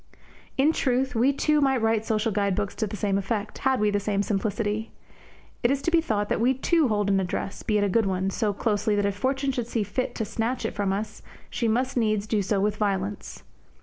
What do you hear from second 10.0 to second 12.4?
to snatch it from us, she must needs